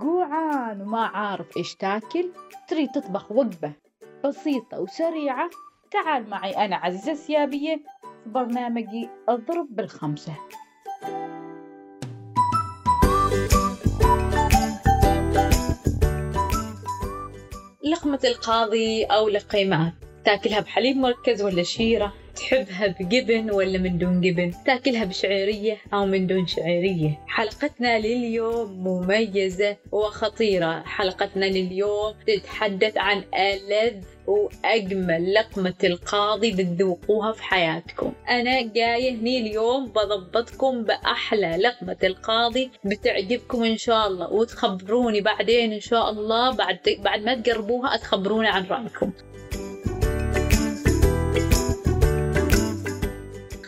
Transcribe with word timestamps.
جوعان 0.00 0.80
وما 0.80 1.06
عارف 1.06 1.56
إيش 1.56 1.74
تاكل 1.74 2.30
تريد 2.68 2.88
تطبخ 2.90 3.32
وجبة 3.32 3.72
بسيطة 4.24 4.80
وسريعة. 4.80 5.50
تعال 5.90 6.30
معي 6.30 6.64
أنا 6.64 6.76
عزيزة 6.76 7.12
السيابية 7.12 7.76
في 8.24 8.30
برنامجي 8.30 9.08
أضرب 9.28 9.66
بالخمسة. 9.70 10.32
لقمة 17.84 18.20
القاضي 18.24 19.04
أو 19.04 19.28
لقيمات 19.28 19.92
تاكلها 20.24 20.60
بحليب 20.60 20.96
مركز 20.96 21.42
ولا 21.42 21.62
شيرة؟ 21.62 22.12
تحبها 22.40 22.86
بجبن 23.00 23.50
ولا 23.50 23.78
من 23.78 23.98
دون 23.98 24.20
جبن؟ 24.20 24.52
تاكلها 24.66 25.04
بشعيرية 25.04 25.76
أو 25.94 26.06
من 26.06 26.26
دون 26.26 26.46
شعيرية. 26.46 27.18
حلقتنا 27.26 27.98
لليوم 27.98 28.86
مميزة 28.86 29.76
وخطيرة. 29.92 30.82
حلقتنا 30.86 31.44
لليوم 31.44 32.14
تتحدث 32.26 32.96
عن 32.96 33.22
ألذ 33.34 34.04
وأجمل 34.26 35.34
لقمة 35.34 35.74
القاضي 35.84 36.52
بتذوقوها 36.52 37.32
في 37.32 37.42
حياتكم. 37.42 38.12
أنا 38.30 38.62
جاية 38.62 39.10
هني 39.10 39.38
اليوم 39.38 39.86
بضبطكم 39.86 40.82
بأحلى 40.84 41.56
لقمة 41.56 41.96
القاضي 42.04 42.70
بتعجبكم 42.84 43.64
إن 43.64 43.76
شاء 43.76 44.06
الله 44.06 44.32
وتخبروني 44.32 45.20
بعدين 45.20 45.72
إن 45.72 45.80
شاء 45.80 46.10
الله 46.10 46.50
بعد 46.56 46.78
بعد 47.04 47.22
ما 47.22 47.34
تقربوها 47.34 47.96
تخبروني 47.96 48.48
عن 48.48 48.64
رأيكم. 48.64 49.12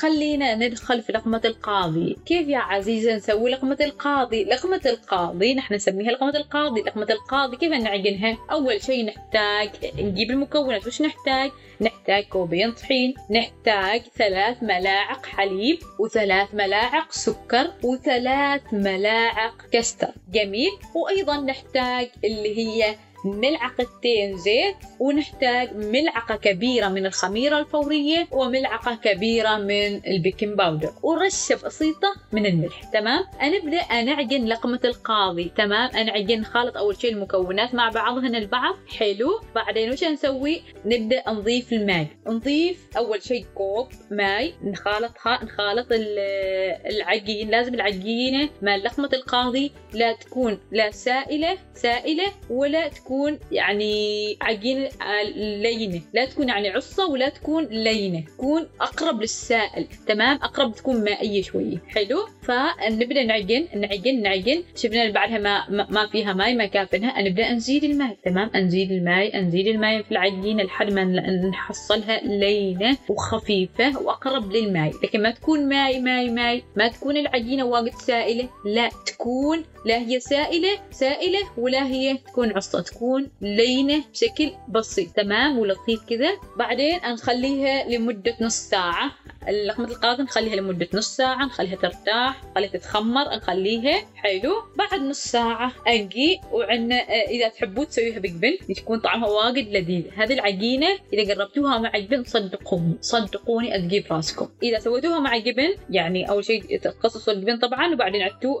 خلينا 0.00 0.54
ندخل 0.54 1.02
في 1.02 1.12
لقمة 1.12 1.40
القاضي. 1.44 2.16
كيف 2.26 2.48
يا 2.48 2.58
عزيزة 2.58 3.16
نسوي 3.16 3.50
لقمة 3.50 3.76
القاضي؟ 3.80 4.44
لقمة 4.44 4.80
القاضي 4.86 5.54
نحن 5.54 5.74
نسميها 5.74 6.10
لقمة 6.12 6.36
القاضي. 6.36 6.80
لقمة 6.80 7.06
القاضي 7.10 7.56
كيف 7.56 7.72
نعجنها 7.72 8.38
أول 8.52 8.82
شيء 8.82 9.04
نحتاج 9.04 9.70
نجيب 9.98 10.30
المكونات. 10.30 10.86
وش 10.86 11.02
نحتاج؟ 11.02 11.50
نحتاج 11.80 12.24
كوبين 12.24 12.72
طحين 12.72 13.14
نحتاج 13.30 14.02
ثلاث 14.18 14.62
ملاعق 14.62 15.26
حليب 15.26 15.78
وثلاث 15.98 16.54
ملاعق 16.54 17.12
سكر 17.12 17.70
وثلاث 17.84 18.62
ملاعق 18.72 19.54
كستر 19.72 20.12
جميل؟ 20.32 20.70
وأيضا 20.94 21.40
نحتاج 21.40 22.08
اللي 22.24 22.58
هي 22.58 22.96
ملعقتين 23.24 24.36
زيت 24.36 24.76
ونحتاج 24.98 25.76
ملعقة 25.76 26.36
كبيرة 26.36 26.88
من 26.88 27.06
الخميرة 27.06 27.58
الفورية 27.58 28.26
وملعقة 28.30 28.94
كبيرة 28.94 29.56
من 29.56 30.06
ال 30.06 30.13
baking 30.13 30.54
powder 30.58 30.92
ورشة 31.02 31.54
بسيطة 31.64 32.14
من 32.32 32.46
الملح 32.46 32.84
تمام؟ 32.84 33.24
نبدأ 33.42 34.02
نعجن 34.02 34.44
لقمة 34.44 34.80
القاضي 34.84 35.52
تمام؟ 35.56 35.90
نعجن 36.06 36.44
خالط 36.44 36.76
أول 36.76 36.96
شيء 37.00 37.12
المكونات 37.12 37.74
مع 37.74 37.88
بعضهن 37.88 38.34
البعض 38.34 38.74
حلو؟ 38.98 39.40
بعدين 39.54 39.90
وش 39.92 40.04
نسوي؟ 40.04 40.62
نبدأ 40.84 41.22
نضيف 41.28 41.72
الماء 41.72 42.06
نضيف 42.26 42.88
أول 42.96 43.22
شيء 43.22 43.46
كوب 43.54 43.88
ماء 44.10 44.52
نخالطها 44.64 45.44
نخالط 45.44 45.86
العجين 46.92 47.50
لازم 47.50 47.74
العجينة 47.74 48.48
مال 48.62 48.84
لقمة 48.84 49.10
القاضي 49.12 49.72
لا 49.94 50.12
تكون 50.12 50.58
لا 50.72 50.90
سائلة 50.90 51.58
سائلة 51.74 52.24
ولا 52.50 52.88
تكون 52.88 53.09
تكون 53.10 53.38
يعني 53.52 54.36
عجينة 54.40 54.88
لينة. 55.36 56.00
لا 56.12 56.24
تكون 56.24 56.48
يعني 56.48 56.68
عصة 56.68 57.06
ولا 57.06 57.28
تكون 57.28 57.64
لينة. 57.64 58.24
تكون 58.36 58.66
أقرب 58.80 59.20
للسائل 59.20 59.86
تمام؟ 60.06 60.36
أقرب 60.42 60.74
تكون 60.74 61.04
مائية 61.04 61.42
شوية. 61.42 61.76
حلو؟ 61.88 62.26
فنبدأ 62.42 63.22
نعجن 63.22 63.66
نعجن 63.74 64.22
نعجن. 64.22 64.62
شفنا 64.76 65.02
اللي 65.02 65.12
بعدها 65.12 65.38
ما 65.38 65.86
ما 65.90 66.06
فيها 66.06 66.32
ماي 66.32 66.54
ما 66.54 66.66
كافيها. 66.66 67.22
نبدأ 67.22 67.52
نزيد 67.52 67.84
الماء 67.84 68.16
تمام؟ 68.24 68.50
نزيد 68.54 68.92
الماء 68.92 69.40
نزيد 69.40 69.66
الماء 69.66 70.02
في 70.02 70.12
العجينة 70.12 70.62
لحد 70.62 70.92
ما 70.92 71.04
نحصلها 71.50 72.20
لينة 72.24 72.96
وخفيفة 73.08 74.02
وأقرب 74.02 74.52
للماء 74.52 74.92
لكن 75.02 75.22
ما 75.22 75.30
تكون 75.30 75.68
ماي 75.68 76.00
ماي 76.00 76.30
ماي. 76.30 76.62
ما 76.76 76.88
تكون 76.88 77.16
العجينة 77.16 77.64
واجد 77.64 77.94
سائلة. 77.94 78.48
لا 78.64 78.90
تكون 79.06 79.64
لا 79.84 79.98
هي 79.98 80.20
سائلة 80.20 80.78
سائلة 80.90 81.38
ولا 81.58 81.86
هي 81.86 82.16
تكون 82.16 82.56
عصة. 82.56 82.80
تكون 82.80 82.99
لينة 83.40 84.04
بشكل 84.12 84.52
بسيط 84.68 85.12
تمام؟ 85.12 85.58
ولطيف 85.58 86.04
كذا 86.04 86.30
بعدين 86.56 87.00
نخليها 87.12 87.88
لمدة 87.88 88.36
نص 88.40 88.54
ساعة. 88.56 89.10
لقمة 89.48 89.88
القاضي 89.88 90.22
نخليها 90.22 90.56
لمدة 90.56 90.88
نص 90.94 91.16
ساعة 91.16 91.44
نخليها 91.46 91.76
ترتاح 91.76 92.44
نخليها 92.50 92.70
تتخمر 92.70 93.36
نخليها 93.36 94.04
حلو. 94.14 94.52
بعد 94.76 95.00
نص 95.00 95.18
ساعة 95.24 95.72
أنقي 95.88 96.40
وعندنا 96.52 96.96
إذا 97.28 97.48
تحبوا 97.48 97.84
تسويها 97.84 98.18
بجبن 98.18 98.58
تكون 98.76 99.00
طعمها 99.00 99.28
واجد 99.28 99.68
لذيذ. 99.68 100.04
هذه 100.16 100.32
العجينة 100.32 100.86
إذا 101.12 101.34
قربتوها 101.34 101.78
مع 101.78 101.98
جبن 101.98 102.24
صدقوني 102.24 102.94
صدقوني 103.00 103.76
أتجيب 103.76 104.04
راسكم. 104.10 104.48
إذا 104.62 104.78
سويتوها 104.78 105.18
مع 105.18 105.36
جبن 105.36 105.74
يعني 105.90 106.30
أول 106.30 106.44
شيء 106.44 106.78
تقصصوا 106.78 107.32
الجبن 107.32 107.58
طبعا 107.58 107.94
وبعدين 107.94 108.22
عدتوا 108.22 108.60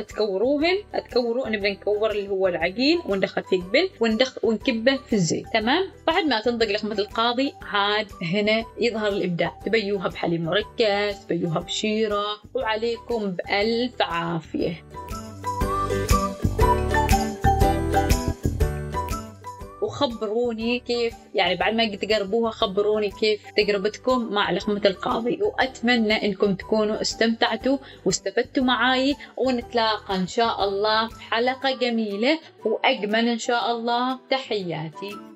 تكوروهن 0.00 0.76
تكوروا 1.10 1.48
نبدأ 1.48 1.70
نكور 1.70 2.10
اللي 2.10 2.28
هو 2.28 2.48
العجين 2.48 3.00
وندخل 3.06 3.42
فيه 3.42 3.56
جبن 3.56 3.88
وندخل 4.00 4.40
ونكبه 4.42 4.96
في 4.96 5.12
الزيت. 5.12 5.46
تمام؟ 5.52 5.90
بعد 6.06 6.24
ما 6.24 6.40
تنضج 6.40 6.70
لقمة 6.70 6.98
القاضي 6.98 7.52
عاد 7.62 8.06
هنا 8.22 8.64
يظهر 8.80 9.08
الإبداع. 9.08 9.60
تبيوها 9.66 10.08
بحليب 10.14 10.40
مركز 10.40 11.26
تبيوها 11.28 11.58
بشيرة 11.58 12.24
وعليكم 12.54 13.30
بألف 13.30 14.02
عافية. 14.02 14.84
وخبروني 19.82 20.78
كيف 20.78 21.14
يعني 21.34 21.54
بعد 21.56 21.74
ما 21.74 21.94
تقربوها 21.96 22.50
خبروني 22.50 23.10
كيف 23.10 23.42
تجربتكم 23.56 24.32
مع 24.32 24.50
لقمة 24.50 24.80
القاضي. 24.84 25.38
وأتمنى 25.42 26.26
إنكم 26.26 26.54
تكونوا 26.54 27.00
استمتعتوا 27.00 27.78
واستفدتوا 28.04 28.64
معاي 28.64 29.16
ونتلاقى 29.36 30.14
إن 30.16 30.26
شاء 30.26 30.64
الله 30.64 31.08
في 31.08 31.20
حلقة 31.20 31.76
جميلة 31.76 32.38
وأجمل 32.64 33.28
إن 33.28 33.38
شاء 33.38 33.70
الله 33.70 34.18
تحياتي. 34.30 35.33